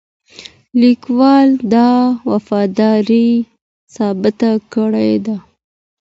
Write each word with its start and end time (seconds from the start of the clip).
لیکوال 0.81 1.49
دا 1.73 1.89
وفاداري 2.29 3.29
ثابته 3.95 4.51
کړې 4.73 5.13
ده. 5.25 5.35